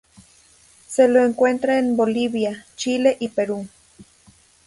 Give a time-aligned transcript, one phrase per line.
[0.87, 3.67] Se lo encuentra en Bolivia, Chile, y Perú.